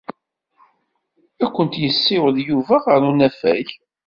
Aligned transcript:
Ad 1.45 1.49
kent-yessiweḍ 1.55 2.35
Yuba 2.49 2.75
ɣer 2.85 2.99
unafag. 3.09 3.67